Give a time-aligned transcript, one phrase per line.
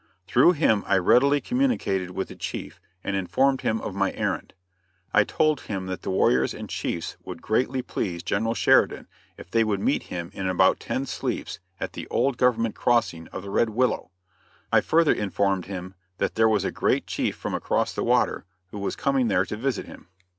[0.27, 4.55] Through him I readily communicated with the chief and informed him of my errand.
[5.13, 9.05] I told him that the warriors and chiefs would greatly please General Sheridan
[9.37, 13.43] if they would meet him in about ten sleeps at the old Government crossing of
[13.43, 14.09] the Red Willow.
[14.73, 18.79] I further informed him that there was a great chief from across the water who
[18.79, 20.07] was coming there to visit him.